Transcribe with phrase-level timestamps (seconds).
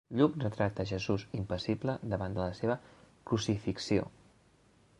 [0.19, 2.79] Lluc retrata Jesús com impassible davant de la seva
[3.33, 4.09] crucifixió.